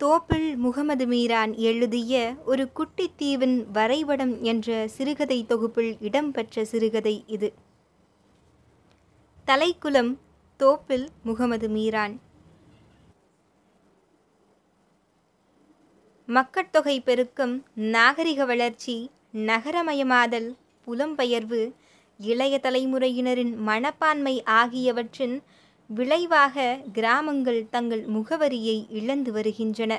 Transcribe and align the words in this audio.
தோப்பில் 0.00 0.56
முகமது 0.56 1.06
மீரான் 1.06 1.54
எழுதிய 1.54 2.34
ஒரு 2.46 2.68
குட்டித்தீவின் 2.76 3.64
வரைபடம் 3.72 4.42
என்ற 4.42 4.88
சிறுகதை 4.88 5.46
தொகுப்பில் 5.46 5.96
இடம்பெற்ற 6.00 6.64
சிறுகதை 6.64 7.24
இது. 7.26 7.52
தலைக்குலம் 9.46 10.18
தோப்பில் 10.56 11.08
முகமது 11.22 11.68
மீரான். 11.68 12.20
மக்கட்தொகை 16.26 17.00
பெருக்கம் 17.00 17.64
நாகரிக 17.74 18.44
வளர்ச்சி 18.44 19.10
நகரமயமாதல் 19.32 20.56
புலம்பெயர்வு 20.86 21.72
இளைய 22.18 22.60
தலைமுறையினரின் 22.62 23.56
மனப்பான்மை 23.56 24.42
ஆகியவற்றின் 24.42 25.42
விளைவாக 25.90 26.78
கிராமங்கள் 26.92 27.68
தங்கள் 27.70 28.02
முகவரியை 28.06 28.86
இழந்து 28.88 29.32
வருகின்றன. 29.32 29.92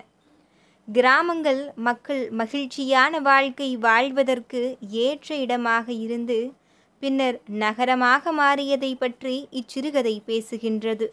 கிராமங்கள் 0.88 1.72
மக்கள் 1.75 2.31
மகிழ்ச்சியான 2.31 3.20
வாழ்க்கை 3.20 3.78
வாழ்வதற்கு 3.78 4.78
ஏற்ற 4.80 5.36
இடமாக 5.36 5.92
இருந்து 5.92 6.53
பின்னர் 7.00 7.42
நகரமாக 7.45 8.34
மாறியதை 8.34 8.95
பற்றி 8.97 9.47
இச்சிறுகதை 9.52 10.16
பேசுகின்றது. 10.25 11.08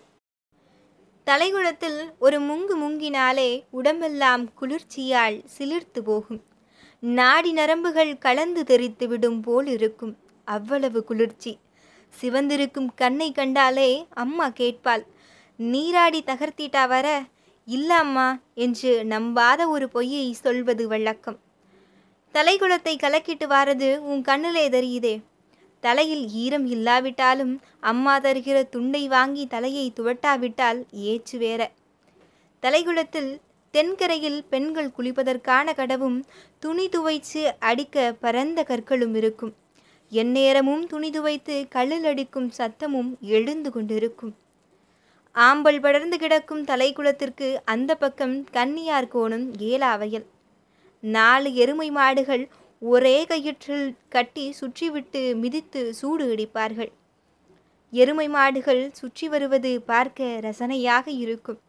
தலைகுளத்தில் 1.27 2.01
ஒரு 2.19 2.41
முங்கு 2.41 2.75
முங்கினாலே 2.77 3.51
உடம்பெல்லாம் 3.71 4.45
குளிர்ச்சியால் 4.55 5.45
சிலிர்த்து 5.59 6.01
போகும். 6.01 6.43
நாடி 7.03 7.53
நரம்புகள் 7.53 8.19
கலந்து 8.19 8.63
தெரித்துவிடும் 8.63 9.41
போல் 9.43 9.67
இருக்கும். 9.67 10.17
அவ்வளவு 10.45 11.05
குளிர்ச்சி. 11.05 11.53
சிவந்திருக்கும் 12.21 12.89
கண்ணை 12.95 13.33
கண்டாலே 13.33 14.07
அம்மா 14.11 14.49
கேட்பாள். 14.49 15.03
நீராடி 15.57 16.23
தகர்த்திட்டா 16.27 16.89
வர? 16.89 17.23
இல்ல 17.65 17.97
அம்மா 17.97 18.39
என்று 18.55 19.05
நம்பாத 19.05 19.67
ஒரு 19.69 19.89
பொய்யை 19.89 20.33
சொல்வது 20.33 20.89
வழக்கம். 20.89 21.39
தலைகுளத்தை 22.35 22.95
கலக்கிட்டு 22.97 23.47
வாரது 23.47 23.99
உன் 23.99 24.23
கண்ணிலே 24.23 24.69
தெரியுதே. 24.69 25.23
தலையில் 25.81 26.29
ஈரம் 26.29 26.67
இல்லாவிட்டாலும் 26.67 27.61
அம்மா 27.81 28.21
தருகிற 28.21 28.69
துண்டை 28.69 29.09
வாங்கி 29.09 29.47
தலையை 29.47 29.93
துவட்டாவிட்டால் 29.97 30.87
ஏச்சு 30.93 31.37
வேற. 31.37 31.71
தலைகுளத்தில் 32.63 33.41
தென்கரையில் 33.71 34.45
பெண்கள் 34.45 34.93
குளிப்பதற்கான 34.99 35.75
கடவும் 35.75 36.25
துணி 36.59 36.89
துவைச்சு 36.89 37.53
அடிக்க 37.59 38.15
பரந்த 38.21 38.63
கற்களும் 38.63 39.15
இருக்கும். 39.15 39.55
எந்நேரமும் 40.13 40.87
துணி 40.87 41.11
துவைத்து 41.11 41.69
கல்லில் 41.69 42.05
அடிக்கும் 42.05 42.51
சத்தமும் 42.59 43.11
எழுந்து 43.21 43.71
கொண்டிருக்கும். 43.71 44.35
ஆம்பல் 45.35 45.81
படர்ந்து 45.81 46.19
கிடக்கும் 46.19 46.63
தலைக்குளத்திற்கு 46.65 47.49
அந்த 47.65 47.95
பக்கம் 47.95 48.45
கன்னியார் 48.51 49.09
கோணம் 49.09 49.47
ஏலாவையல். 49.59 50.27
நாலு 51.01 51.55
எருமை 51.55 51.91
மாடுகள் 51.91 52.49
ஒரே 52.83 53.25
கயிற்றில் 53.25 53.87
கட்டி 54.09 54.55
சுற்றிவிட்டு 54.61 55.37
மிதித்து 55.37 55.95
சூடு 55.95 56.25
இடிப்பார்கள். 56.35 56.91
எருமை 57.93 58.29
மாடுகள் 58.29 58.91
சுற்றி 58.93 59.29
வருவது 59.29 59.81
பார்க்க 59.81 60.41
ரசனையாக 60.43 61.07
இருக்கும். 61.07 61.61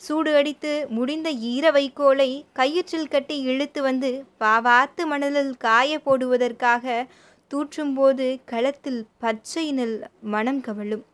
சூடு 0.00 0.34
அடித்து 0.34 0.72
முடிந்த 0.88 1.30
ஈர 1.30 1.70
வைக்கோலை 1.70 2.30
கயிற்றில் 2.52 3.08
கட்டி 3.08 3.36
இழுத்து 3.40 3.82
வந்து 3.82 4.10
பாவாத்து 4.40 5.04
மணலில் 5.06 5.56
காய 5.56 5.98
போடுவதற்காக 5.98 7.06
தூற்றும்போது 7.50 8.40
களத்தில் 8.44 9.06
பச்சை 9.18 9.72
நெல் 9.72 10.00
மனம் 10.20 10.60
கவழும். 10.60 11.04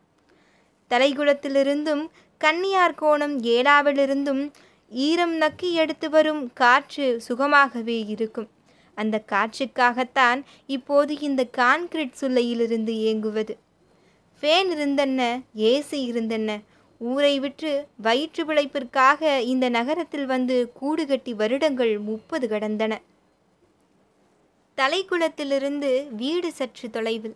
தலைகுளத்திலிருந்தும் 0.89 2.03
கன்னியார் 2.37 2.99
கோணம் 3.01 3.35
ஏழாவிலிருந்தும் 3.41 4.51
ஈரம் 4.89 5.41
நக்கி 5.41 5.71
எடுத்து 5.71 6.09
வரும் 6.09 6.53
காற்று 6.53 7.21
சுகமாகவே 7.27 8.07
இருக்கும். 8.07 8.49
அந்த 8.95 9.23
காற்றுக்காகத்தான் 9.31 10.43
இப்போது 10.65 11.19
இந்த 11.19 11.47
கான்கிரீட் 11.57 12.19
சுல்லையிலிருந்து 12.21 12.89
இயங்குவது. 12.89 13.57
ஃபேன் 14.41 14.69
இருந்தென்ன 14.75 15.21
ஏசி 15.55 15.99
இருந்தென்ன 16.11 16.61
ஊரை 16.97 17.39
விற்று 17.39 17.87
வயிற்று 17.97 18.43
பிழைப்பிற்காக 18.45 19.39
இந்த 19.39 19.69
நகரத்தில் 19.69 20.25
வந்து 20.25 20.71
கூடுகட்டி 20.81 21.33
வருடங்கள் 21.35 21.97
முப்பது 21.99 22.47
கடந்தன. 22.47 22.93
தலைக்குளத்திலிருந்து 24.77 25.89
வீடு 26.15 26.51
சற்று 26.51 26.89
தொலைவில். 26.89 27.35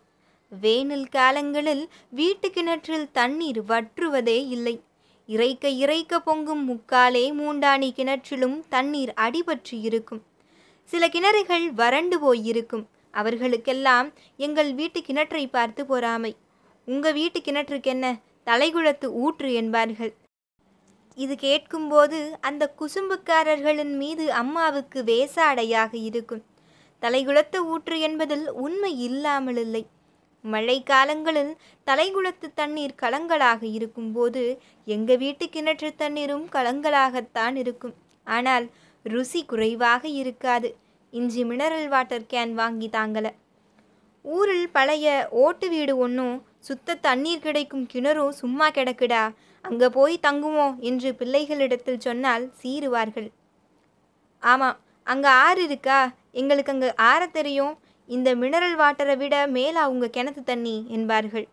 வேனில் 0.62 1.08
காலங்களில் 1.08 1.90
வீட்டு 2.10 2.52
கிணற்றில் 2.52 3.12
தண்ணீர் 3.12 3.62
வற்றுவதே 3.64 4.48
இல்லை. 4.48 4.82
இறைக்க 5.30 5.70
இறைக்க 5.70 6.20
பொங்கும் 6.20 6.64
முக்காலே 6.70 7.24
மூண்டாணி 7.32 7.90
கிணற்றிலும் 8.00 8.58
தண்ணீர் 8.70 9.14
அடிபற்றி 9.14 9.82
இருக்கும். 9.82 10.22
சில 10.84 11.08
கிணறுகள் 11.08 11.66
வறண்டு 11.74 12.20
போயிருக்கும். 12.20 12.86
அவர்களுக்கெல்லாம் 13.12 14.14
எங்கள் 14.38 14.74
வீட்டு 14.74 15.00
கிணற்றை 15.00 15.48
பார்த்து 15.48 15.86
பொறாமை. 15.86 16.36
உங்க 16.86 17.12
வீட்டு 17.12 17.40
கிணற்றுக்கென்ன? 17.40 18.06
தலைகுளத்து 18.46 19.06
ஊற்று 19.06 19.54
என்பார்கள். 19.54 20.14
இது 21.16 21.36
கேட்கும்போது 21.36 22.38
அந்த 22.42 22.74
குசும்புக்காரர்களின் 22.80 23.96
மீது 23.96 24.32
அம்மாவுக்கு 24.34 25.04
வேசாடையாக 25.04 25.94
இருக்கும். 26.10 26.44
தலைகுளத்து 27.02 27.60
ஊற்று 27.74 27.98
என்பதில் 28.08 28.46
உண்மை 28.66 28.92
இல்லாமல் 29.08 29.60
இல்லை 29.66 29.84
மழை 30.44 30.76
காலங்களில் 30.90 31.54
தலைகுளத்து 31.88 32.48
தண்ணீர் 32.60 33.00
கலங்களாக 33.02 33.62
இருக்கும்போது 33.78 34.44
எங்கள் 34.88 35.20
வீட்டு 35.24 35.46
கிணற்று 35.56 35.90
தண்ணீரும் 36.02 36.46
கலங்களாகத்தான் 36.56 37.56
இருக்கும். 37.56 37.96
ஆனால் 38.28 38.66
ருசி 39.06 39.42
குறைவாக 39.52 40.04
இருக்காது. 40.22 40.70
இஞ்சி 41.14 41.44
மினரல் 41.50 41.90
வாட்டர் 41.94 42.30
கேன் 42.34 42.54
வாங்கி 42.60 42.88
தாங்கலை. 42.98 43.32
ஊரில் 44.26 44.68
பழைய 44.72 45.08
ஓட்டு 45.44 45.68
வீடு 45.74 45.94
ஒன்றும் 46.06 46.36
சுத்த 46.68 46.96
தண்ணீர் 47.08 47.46
கிடைக்கும் 47.46 47.86
கிணறும் 47.94 48.34
சும்மா 48.42 48.68
கிடக்குடா 48.78 49.24
அங்கே 49.66 49.88
போய் 49.98 50.16
தங்குவோம் 50.28 50.76
என்று 50.90 51.10
பிள்ளைகளிடத்தில் 51.20 52.04
சொன்னால் 52.08 52.46
சீருவார்கள் 52.62 53.30
ஆமாம் 54.44 54.78
அங்கே 55.08 55.30
ஆறு 55.46 55.62
இருக்கா? 55.68 56.00
எங்களுக்கு 56.36 56.74
அங்கே 56.74 56.90
ஆற 57.12 57.22
தெரியும். 57.38 57.74
இந்த 58.10 58.30
மினரல் 58.42 58.76
வாட்டரை 58.82 59.16
விட 59.22 59.36
மேலா 59.56 59.82
உங்க 59.94 60.10
கிணத்து 60.16 60.44
தண்ணி 60.44 60.76
என்பார்கள். 60.98 61.48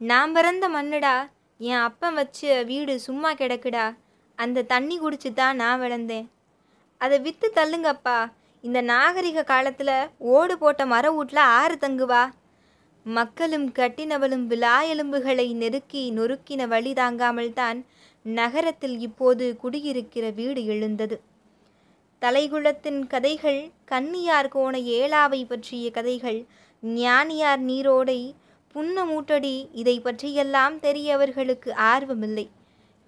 நான் 0.00 0.32
பிறந்த 0.36 0.64
மண்ணுடா 0.74 1.14
என் 1.60 1.84
அப்பன் 1.86 2.16
வச்ச 2.20 2.62
வீடு 2.70 2.94
சும்மா 3.06 3.30
கிடக்குடா 3.40 3.86
அந்த 4.38 4.66
தண்ணி 4.72 4.96
குடிச்சு 4.98 5.30
தான் 5.38 5.58
நான் 5.62 5.80
வளர்ந்தேன். 5.84 6.26
அதை 7.00 7.16
விற்று 7.24 7.48
தள்ளுங்கப்பா 7.56 8.18
இந்த 8.64 8.78
நாகரிக 8.90 9.44
காலத்தில் 9.52 9.96
ஓடு 10.34 10.54
போட்ட 10.58 10.82
மர 10.92 11.10
வீட்டில் 11.16 11.42
ஆறு 11.58 11.76
தங்குவா. 11.84 12.22
மக்களும் 13.06 13.66
கட்டினவளும் 13.78 14.46
விழா 14.52 14.76
எலும்புகளை 14.92 15.46
நெருக்கி 15.62 16.02
நொறுக்கின 16.16 16.62
வழி 16.72 16.92
தாங்காமல் 17.00 17.52
தான் 17.60 17.78
நகரத்தில் 18.24 18.96
இப்போது 19.08 19.44
குடியிருக்கிற 19.62 20.24
வீடு 20.40 20.62
எழுந்தது. 20.74 21.16
தலைகுளத்தின் 22.22 23.06
கதைகள் 23.06 23.70
கன்னியார் 23.84 24.48
கோண 24.48 24.78
ஏழாவை 24.78 25.44
பற்றிய 25.44 25.90
கதைகள் 25.90 26.46
ஞானியார் 26.82 27.62
நீரோடை 27.64 28.34
புன்ன 28.68 29.04
மூட்டடி 29.04 29.68
இதை 29.72 30.00
பற்றியெல்லாம் 30.00 30.80
தெரியவர்களுக்கு 30.80 31.74
ஆர்வமில்லை. 31.76 32.46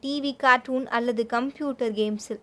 டிவி 0.03 0.37
கார்ட்டூன் 0.37 0.87
அல்லது 0.87 1.27
கம்ப்யூட்டர் 1.27 1.93
கேம்ஸில். 1.93 2.41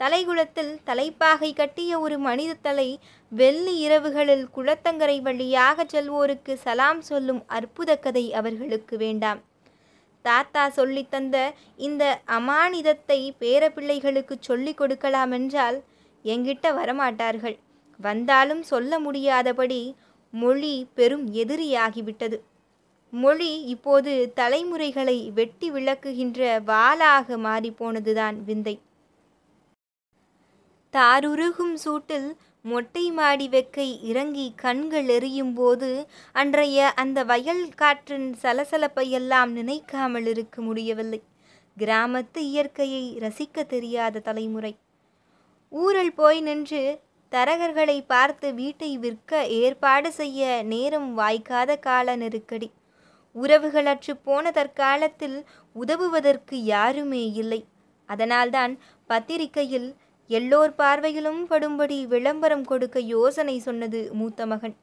தலைகுளத்தில் 0.00 0.74
தலைப்பாகை 0.84 1.52
கட்டிய 1.52 2.00
ஒரு 2.00 2.18
மனித 2.18 2.58
தலை 2.62 3.00
வெள்ளி 3.28 3.88
இரவுகளில் 3.88 4.46
குளத்தங்கரை 4.56 5.20
வழியாக 5.20 5.84
செல்வோருக்கு 5.84 6.54
சலாம் 6.54 7.00
சொல்லும் 7.00 7.44
அற்புத 7.46 7.96
கதை 7.96 8.32
அவர்களுக்கு 8.32 8.96
வேண்டாம். 8.96 9.40
தாத்தா 10.22 10.68
சொல்லித்தந்த 10.68 11.36
இந்த 11.76 12.20
அமானிதத்தை 12.26 13.18
பேரப்பிள்ளைகளுக்கு 13.40 14.34
சொல்லிக் 14.40 14.80
கொடுக்கலாமென்றால் 14.80 15.78
எங்கிட்ட 16.24 16.66
வரமாட்டார்கள். 16.80 17.56
வந்தாலும் 18.00 18.62
சொல்ல 18.62 18.98
முடியாதபடி 18.98 19.96
மொழி 20.30 20.74
பெரும் 20.94 21.26
எதிரியாகிவிட்டது. 21.32 22.38
மொழி 23.12 23.62
இப்போது 23.64 24.32
தலைமுறைகளை 24.34 25.30
வெட்டி 25.30 25.70
விளக்குகின்ற 25.70 26.40
வாளாக 26.66 27.36
மாறிப்போனதுதான் 27.46 28.36
விந்தை. 28.44 28.76
தாருருகும் 30.94 31.74
சூட்டில் 31.84 32.28
மொட்டை 32.64 33.10
மாடி 33.10 33.48
வெக்கை 33.48 33.86
இறங்கி 34.02 34.52
கண்கள் 34.56 35.08
எரியும் 35.08 35.52
போது 35.54 36.06
அன்றைய 36.32 36.92
அந்த 36.92 37.24
வயல் 37.24 37.64
காற்றின் 37.74 38.34
சலசலப்பையெல்லாம் 38.42 39.50
நினைக்காமல் 39.50 40.26
இருக்க 40.26 40.62
முடியவில்லை. 40.62 41.20
கிராமத்து 41.76 42.40
இயற்கையை 42.50 43.04
ரசிக்க 43.20 43.66
தெரியாத 43.66 44.18
தலைமுறை. 44.18 44.72
ஊரில் 45.72 46.14
போய் 46.14 46.40
நின்று 46.40 46.82
தரகர்களை 47.32 47.98
பார்த்து 48.06 48.54
வீட்டை 48.54 48.90
விற்க 48.98 49.46
ஏற்பாடு 49.46 50.12
செய்ய 50.12 50.62
நேரம் 50.62 51.18
வாய்க்காத 51.18 51.76
கால 51.78 52.16
நெருக்கடி. 52.16 52.68
உறவுகளற்று 53.34 54.12
போன 54.22 54.50
தற்காலத்தில் 54.50 55.38
உதவுவதற்கு 55.76 56.56
யாருமே 56.74 57.24
இல்லை. 57.32 57.60
அதனால்தான் 58.08 58.78
பத்திரிகையில் 59.06 59.88
எல்லோர் 60.28 60.74
பார்வையிலும் 60.78 61.42
படும்படி 61.50 62.06
விளம்பரம் 62.06 62.64
கொடுக்க 62.64 63.00
யோசனை 63.00 63.58
சொன்னது 63.58 64.10
மூத்த 64.12 64.46
மகன். 64.46 64.76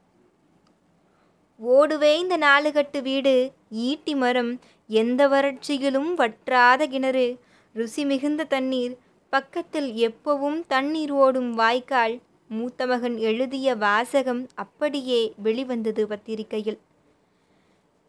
ஓடுவே 1.58 2.18
இந்த 2.18 2.36
நாலுகட்டு 2.36 3.02
வீடு 3.02 3.52
ஈட்டி 3.70 4.14
மரம் 4.14 4.60
எந்த 4.88 5.28
வறட்சியிலும் 5.28 6.10
வற்றாத 6.14 6.86
கிணறு 6.86 7.38
ருசி 7.72 8.04
மிகுந்த 8.04 8.44
தண்ணீர் 8.44 8.98
பக்கத்தில் 9.30 9.90
எப்பவும் 10.08 10.62
தண்ணீர் 10.66 11.10
ஓடும் 11.10 11.54
வாய்க்கால் 11.54 12.20
மூத்த 12.48 12.86
மகன் 12.86 13.16
எழுதிய 13.18 13.74
வாசகம் 13.74 14.48
அப்படியே 14.54 15.34
வெளிவந்தது 15.36 16.06
பத்திரிகையில். 16.06 16.78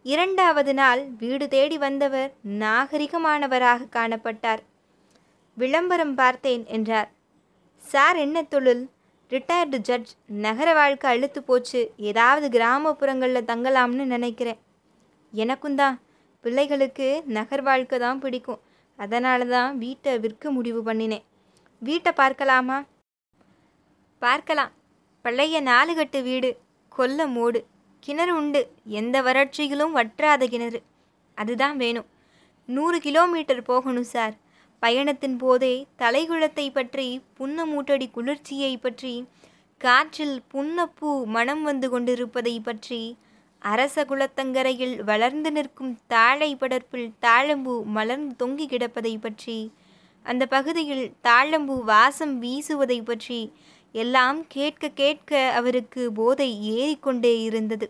இரண்டாவது 0.03 0.73
நாள் 0.73 1.05
வீடு 1.17 1.47
தேடி 1.47 1.77
வந்தவர் 1.77 2.33
நாகரிகமானவராக 2.59 3.87
காணப்பட்டார். 3.91 4.63
விளம்பரம் 5.57 6.15
பார்த்தேன் 6.15 6.65
என்றார். 6.65 7.15
சார் 7.91 8.17
என்ன 8.17 8.37
தொழில்? 8.43 8.83
ரிட்டையர்டு 9.29 9.77
ஜட்ஜ் 9.87 10.11
நகர 10.45 10.73
வாழ்க்கை 10.73 11.09
அழுத்து 11.11 11.39
போச்சு. 11.43 11.81
ஏதாவது 12.09 12.47
கிராமப்புறங்களில் 12.57 13.49
தங்கலாம்னு 13.51 14.05
நினைக்கிறேன். 14.05 14.59
எனக்கும் 15.33 15.75
தான். 15.75 15.95
பிள்ளைகளுக்கு 16.43 17.07
நகர் 17.37 17.61
வாழ்க்கை 17.61 17.99
தான் 17.99 18.19
பிடிக்கும். 18.19 18.61
அதனால 18.99 19.45
தான் 19.45 19.77
வீட்டை 19.77 20.19
விற்க 20.19 20.51
முடிவு 20.51 20.81
பண்ணினேன். 20.83 21.23
வீட்டை 21.79 22.11
பார்க்கலாமா? 22.11 22.77
பார்க்கலாம். 24.21 24.71
பழைய 25.25 25.61
நாலுகட்டு 25.61 26.21
வீடு 26.23 26.49
கொல்ல 26.89 27.27
மோடு. 27.27 27.61
கிணறு 27.99 28.35
உண்டு. 28.35 28.61
எந்த 28.99 29.21
வறட்சியிலும் 29.21 29.95
வற்றாத 29.99 30.45
கிணறு. 30.45 30.81
அதுதான் 31.37 31.77
வேணும். 31.77 32.07
நூறு 32.69 32.99
கிலோமீட்டர் 32.99 33.61
போகணும் 33.61 34.11
சார். 34.15 34.35
பயணத்தின் 34.79 35.37
போதே 35.37 35.73
தலைகுளத்தை 35.97 36.65
பற்றி 36.71 37.07
புன்ன 37.33 37.65
மூட்டடி 37.65 38.07
குளிர்ச்சியை 38.09 38.73
பற்றி 38.77 39.13
காற்றில் 39.81 40.37
புன்னப்பூ 40.53 41.11
மனம் 41.25 41.63
வந்து 41.63 41.87
கொண்டிருப்பதை 41.89 42.55
பற்றி 42.59 43.01
அரச 43.61 44.05
குலத்தங்கரையில் 44.05 44.95
வளர்ந்து 45.03 45.51
நிற்கும் 45.51 45.93
தாழை 46.07 46.49
படர்ப்பில் 46.55 47.09
தாழம்பூ 47.21 47.75
மலர்ந்து 47.83 48.33
தொங்கி 48.41 48.65
கிடப்பதை 48.67 49.13
பற்றி 49.19 49.57
அந்த 50.25 50.43
பகுதியில் 50.45 51.05
தாழம்பூ 51.23 51.75
வாசம் 51.83 52.35
வீசுவதை 52.39 52.99
பற்றி 53.01 53.39
எல்லாம் 53.95 54.39
கேட்க 54.47 54.89
கேட்க 54.89 55.31
அவருக்கு 55.55 56.01
போதை 56.11 56.49
ஏறிக்கொண்டே 56.75 57.33
இருந்தது. 57.41 57.87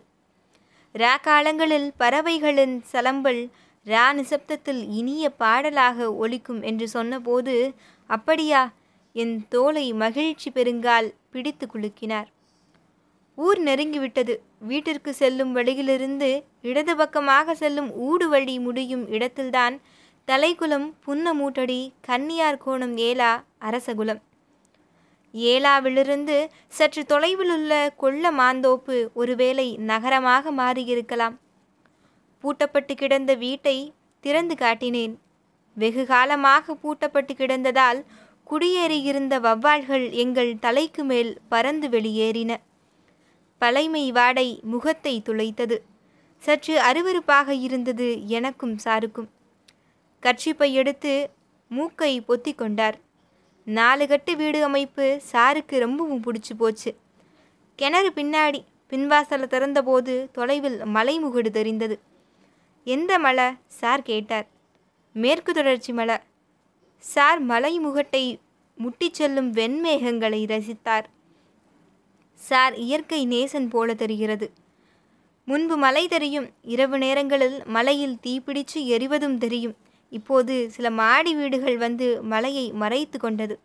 ராக்காலங்களில் 0.94 1.88
பறவைகளின் 1.98 2.76
சலம்பல் 2.92 3.42
ரா 3.86 4.06
நிசப்தத்தில் 4.12 4.86
இனிய 4.88 5.30
பாடலாக 5.30 6.14
ஒலிக்கும் 6.14 6.62
என்று 6.62 6.88
சொன்னபோது 6.88 7.74
அப்படியா? 8.06 8.72
என் 9.12 9.48
தோலை 9.48 9.92
மகிழ்ச்சி 9.92 10.50
பெருங்கால் 10.50 11.14
பிடித்து 11.30 11.66
குலுக்கினார். 11.66 12.28
ஊர் 13.34 13.60
நெருங்கிவிட்டது. 13.62 14.34
வீட்டிற்கு 14.58 15.14
செல்லும் 15.14 15.52
வழியிலிருந்து 15.52 16.44
இடது 16.62 16.96
பக்கமாக 16.96 17.54
செல்லும் 17.54 17.90
ஊடு 18.08 18.26
வழி 18.28 18.58
முடியும் 18.58 19.08
இடத்தில்தான் 19.08 19.80
தலைக்குளம் 20.28 20.88
புன்னமூட்டடி 21.06 21.92
கன்னியார் 22.00 22.62
கோணம் 22.66 22.96
ஏலா 22.96 23.44
அரசகுலம். 23.60 24.20
ஏலாவிலிருந்து 25.34 26.36
சற்று 26.68 27.04
தொலைவிலுள்ள 27.08 27.72
கொள்ள 27.96 28.32
மாந்தோப்பு 28.32 28.96
ஒருவேளை 29.14 29.76
நகரமாக 29.76 30.52
மாறியிருக்கலாம். 30.52 31.36
பூட்டப்பட்டு 32.42 32.94
கிடந்த 32.94 33.34
வீட்டை 33.34 33.92
திறந்து 34.20 34.54
காட்டினேன். 34.54 35.14
வெகு 35.74 36.06
காலமாக 36.06 36.76
பூட்டப்பட்டு 36.82 37.32
கிடந்ததால் 37.36 38.04
குடியேறியிருந்த 38.50 39.34
வவ்வாள்கள் 39.40 40.10
எங்கள் 40.10 40.58
தலைக்கு 40.58 41.04
மேல் 41.04 41.38
பறந்து 41.48 41.88
வெளியேறின. 41.88 42.56
பழைமை 43.58 44.12
வாடை 44.12 44.60
முகத்தை 44.62 45.22
துளைத்தது. 45.24 45.76
சற்று 46.36 46.78
அருவருப்பாக 46.78 47.48
இருந்தது 47.48 48.28
எனக்கும் 48.28 48.78
சாருக்கும். 48.84 49.28
கட்சிப்பை 50.22 50.72
எடுத்து 50.72 51.30
மூக்கை 51.68 52.20
பொத்தி 52.28 52.54
கொண்டார். 52.54 52.98
நாலு 53.64 54.06
கட்டு 54.06 54.36
வீடு 54.36 54.64
அமைப்பு 54.64 55.20
சாருக்கு 55.32 55.78
ரொம்பவும் 55.78 56.22
பிடிச்சி 56.24 56.54
போச்சு. 56.56 56.96
கிணறு 57.74 58.12
பின்னாடி 58.14 58.60
பின்வாசலை 58.90 59.46
திறந்தபோது 59.46 60.28
தொலைவில் 60.32 60.80
மலைமுகடு 60.80 61.50
தெரிந்தது. 61.50 62.07
எந்த 62.88 63.18
மலை? 63.18 63.44
சார் 63.66 64.02
கேட்டார். 64.02 64.46
மேற்கு 65.12 65.52
தொடர்ச்சி 65.52 65.92
மலை. 65.92 66.16
சார் 66.98 67.40
மலை 67.40 67.80
முகட்டை 67.80 68.38
முட்டிச் 68.78 69.14
செல்லும் 69.14 69.52
வெண்மேகங்களை 69.54 70.46
ரசித்தார். 70.46 71.04
சார் 72.34 72.74
இயற்கை 72.74 73.26
நேசன் 73.26 73.70
போல 73.70 73.94
தெரிகிறது. 73.94 74.52
முன்பு 75.44 75.76
மலை 75.76 76.08
தெரியும் 76.08 76.50
இரவு 76.62 76.98
நேரங்களில் 76.98 77.62
மலையில் 77.64 78.18
தீப்பிடிச்சு 78.26 78.74
எரிவதும் 78.74 79.38
தெரியும். 79.38 79.76
இப்போது 80.10 80.70
சில 80.70 80.90
மாடி 80.90 81.34
வீடுகள் 81.34 81.78
வந்து 81.78 82.22
மலையை 82.22 82.72
மறைத்து 82.72 83.18
கொண்டது. 83.18 83.60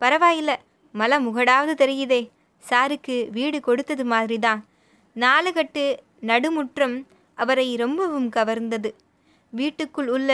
பரவாயில்ல 0.00 0.56
மலை 0.92 1.26
முகடாவது 1.26 1.74
தெரியுதே. 1.74 2.28
சாருக்கு 2.70 3.30
வீடு 3.30 3.60
கொடுத்தது 3.60 4.04
மாதிரிதான். 4.04 4.66
நாலுகட்டு 5.14 5.98
நடுமுற்றம் 6.20 7.06
அவரை 7.40 7.76
ரொம்பவும் 7.76 8.28
கவர்ந்தது. 8.30 8.90
வீட்டுக்குள் 9.52 10.08
உள்ள 10.08 10.30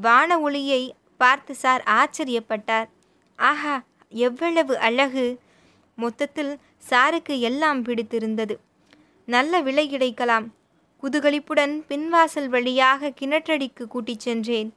வான 0.00 0.30
ஒளியை 0.40 0.82
பார்த்து 1.16 1.54
சார் 1.54 1.82
ஆச்சரியப்பட்டார். 1.90 2.88
ஆஹா 3.38 3.74
எவ்வளவு 4.12 4.74
அழகு! 4.78 5.26
மொத்தத்தில் 5.98 6.52
சாருக்கு 6.90 7.34
எல்லாம் 7.40 7.80
பிடித்திருந்தது. 7.82 8.54
நல்ல 9.28 9.60
விலை 9.60 9.88
கிடைக்கலாம். 9.88 10.46
குதுகலிப்புடன் 11.02 11.74
பின்வாசல் 11.88 12.48
வழியாக 12.48 13.12
கிணற்றடிக்கு 13.20 13.84
கூட்டிச் 13.86 14.20
சென்றேன். 14.20 14.70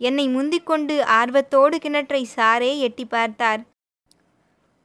என்னை 0.00 0.24
முந்திக்கொண்டு 0.28 0.94
ஆர்வத்தோடு 1.20 1.76
கிணற்றை 1.78 2.22
சாரே 2.36 2.72
எட்டி 2.78 3.04
பார்த்தார். 3.06 3.62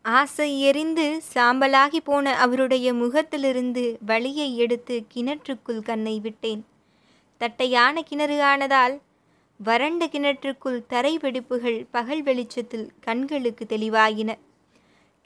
ஆசை 0.10 0.62
எரிந்து 0.62 1.22
சாம்பலாகி 1.34 1.98
போன 1.98 2.38
அவருடைய 2.38 2.94
முகத்திலிருந்து 2.94 3.98
வழியை 4.06 4.58
எடுத்து 4.58 5.06
கிணற்றுக்குள் 5.14 5.82
கண்ணை 5.82 6.20
விட்டேன். 6.20 6.66
தட்டையான 7.38 8.02
கிணறு 8.02 8.42
ஆனதால் 8.44 9.00
வறண்ட 9.58 10.06
கிணற்றுக்குள் 10.06 10.86
தரை 10.88 11.18
வெடிப்புகள் 11.18 11.86
பகல் 11.92 12.24
வெளிச்சத்தில் 12.24 12.92
கண்களுக்கு 13.02 13.66
தெளிவாயின. 13.70 14.38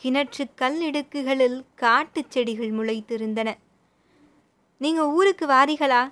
கிணற்று 0.03 0.47
கல் 0.55 0.81
இடுக்குகளில் 0.81 1.63
காட்டுச் 1.75 2.31
செடிகள் 2.31 2.71
முளைத்திருந்தன. 2.71 3.53
நீங்க 4.77 5.09
ஊருக்கு 5.09 5.47
வாரிகளா? 5.47 6.11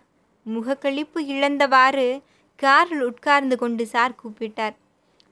முகக்கழிப்பு 0.53 1.15
இழந்தவாறு 1.15 2.21
காரில் 2.55 3.01
உட்கார்ந்து 3.01 3.57
கொண்டு 3.57 3.85
சார் 3.85 4.15
கூப்பிட்டார். 4.23 4.75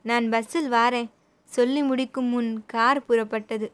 நான் 0.02 0.30
பஸ்ஸில் 0.30 0.72
வாரேன். 0.72 1.10
சொல்லி 1.56 1.82
முடிக்கும் 1.84 2.30
முன் 2.34 2.50
கார் 2.66 3.00
புறப்பட்டது. 3.10 3.68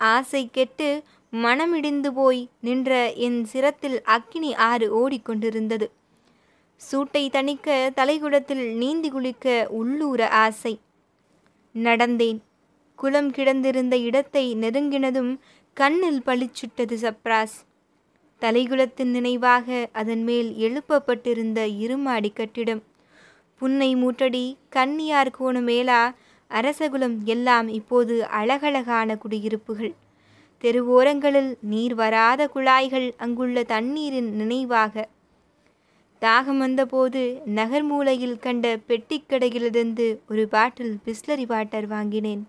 ஆசை 0.00 0.42
கெட்டு 0.52 0.88
மனமிடிந்து 1.32 2.10
போய் 2.14 2.42
நின்ற 2.60 3.12
என் 3.12 3.40
சிரத்தில் 3.52 3.98
அக்கினி 4.14 4.50
ஆறு 4.54 4.86
ஓடிக்கொண்டிருந்தது. 5.00 5.86
சூட்டை 6.76 7.22
தணிக்க 7.30 7.76
தலைகுடத்தில் 7.96 8.64
நீந்தி 8.74 9.08
குளிக்க 9.08 9.66
உள்ளூர 9.70 10.28
ஆசை. 10.44 10.74
நடந்தேன். 11.74 12.40
குளம் 12.96 13.30
கிடந்திருந்த 13.30 13.94
இடத்தை 14.00 14.44
நெருங்கினதும் 14.56 15.32
கண்ணில் 15.76 16.22
பளிச்சுட்டது 16.26 16.96
சப்ராஸ். 17.04 17.56
தலைகுலத்தின் 18.40 19.10
நினைவாக 19.10 19.88
அதன் 19.92 20.22
மேல் 20.22 20.50
எழுப்பப்பட்டிருந்த 20.56 21.66
இருமாடி 21.82 22.30
கட்டிடம். 22.32 22.82
புன்னை 23.60 23.90
மூட்டடி 23.96 24.44
கன்னியார் 24.68 25.36
கோணமேலா 25.40 26.00
அரசகுலம் 26.50 27.22
எல்லாம் 27.24 27.68
இப்போது 27.68 28.24
அழகழகான 28.26 29.16
குடியிருப்புகள். 29.16 29.94
தெருவோரங்களில் 30.62 31.56
நீர் 31.60 31.94
வராத 31.94 32.48
குழாய்கள் 32.48 33.14
அங்குள்ள 33.16 33.62
தண்ணீரின் 33.62 34.34
நினைவாக. 34.34 35.08
தாகம் 36.20 36.58
வந்தபோது 36.58 37.40
நகர் 37.44 37.82
மூலையில் 37.82 38.38
கண்ட 38.38 38.76
பெட்டிக்கடையிலிருந்து 38.76 40.18
ஒரு 40.30 40.48
பாட்டில் 40.48 40.98
பிஸ்லரி 41.04 41.46
வாட்டர் 41.46 41.86
வாங்கினேன். 41.86 42.48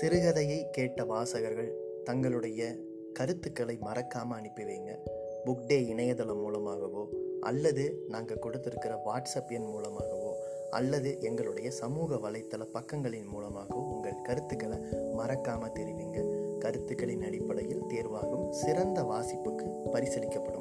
சிறுகதையை 0.00 0.70
கேட்ட 0.70 1.04
வாசகர்கள் 1.04 1.72
தங்களுடைய 2.04 2.74
கருத்துக்களை 3.12 3.76
மறக்காமல் 3.80 4.38
அனுப்பி 4.38 4.62
வைங்க. 4.62 4.96
புக் 5.44 5.66
டே 5.66 5.86
இணையதளம் 5.86 6.40
மூலமாகவோ 6.40 7.08
அல்லது 7.40 8.04
நாங்கள் 8.08 8.38
கொடுத்துருக்கிற 8.42 8.96
வாட்ஸ்அப் 9.06 9.50
எண் 9.50 9.64
மூலமாகவோ 9.64 10.36
அல்லது 10.70 11.20
எங்களுடைய 11.20 11.70
சமூக 11.70 12.16
வலைத்தள 12.16 12.66
பக்கங்களின் 12.72 13.26
மூலமாகவோ 13.26 13.82
உங்கள் 13.82 14.22
கருத்துக்களை 14.22 14.78
மறக்காமல் 15.12 15.72
தெரிவிங்க. 15.72 16.18
கருத்துக்களின் 16.58 17.22
அடிப்படையில் 17.22 17.82
தேர்வாகும் 17.82 18.50
சிறந்த 18.50 19.02
வாசிப்புக்கு 19.02 19.66
பரிசளிக்கப்படும். 19.92 20.59